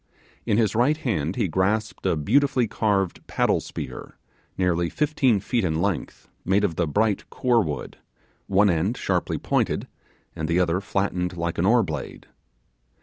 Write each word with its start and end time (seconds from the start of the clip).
In 0.47 0.57
his 0.57 0.73
right 0.73 0.97
hand 0.97 1.35
he 1.35 1.47
grasped 1.47 2.07
a 2.07 2.15
beautifully 2.15 2.67
carved 2.67 3.19
paddle 3.27 3.59
spear, 3.59 4.17
nearly 4.57 4.89
fifteen 4.89 5.39
feet 5.39 5.63
in 5.63 5.79
length, 5.79 6.27
made 6.43 6.63
of 6.63 6.75
the 6.75 6.87
bright 6.87 7.25
koar 7.29 7.63
wood, 7.63 7.97
one 8.47 8.71
end 8.71 8.97
sharply 8.97 9.37
pointed, 9.37 9.87
and 10.35 10.47
the 10.47 10.59
other 10.59 10.81
flattened 10.81 11.37
like 11.37 11.59
an 11.59 11.67
oar 11.67 11.83
blade. 11.83 12.25